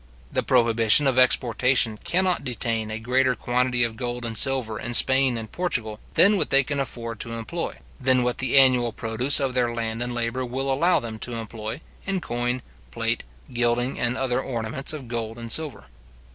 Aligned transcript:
The 0.31 0.41
prohibition 0.41 1.05
of 1.05 1.19
exportation 1.19 1.95
cannot 1.97 2.43
detain 2.43 2.89
a 2.89 2.97
greater 2.97 3.35
quantity 3.35 3.83
of 3.83 3.95
gold 3.95 4.25
and 4.25 4.35
silver 4.35 4.79
in 4.79 4.95
Spain 4.95 5.37
and 5.37 5.51
Portugal, 5.51 5.99
than 6.15 6.37
what 6.37 6.49
they 6.49 6.63
can 6.63 6.79
afford 6.79 7.19
to 7.19 7.33
employ, 7.33 7.77
than 7.99 8.23
what 8.23 8.39
the 8.39 8.57
annual 8.57 8.93
produce 8.93 9.39
of 9.39 9.53
their 9.53 9.71
land 9.71 10.01
and 10.01 10.11
labour 10.11 10.43
will 10.43 10.73
allow 10.73 10.99
them 10.99 11.19
to 11.19 11.33
employ, 11.35 11.81
in 12.03 12.19
coin, 12.19 12.63
plate, 12.89 13.23
gilding, 13.53 13.99
and 13.99 14.17
other 14.17 14.41
ornaments 14.41 14.91
of 14.91 15.07
gold 15.07 15.37
and 15.37 15.51
silver. 15.51 15.83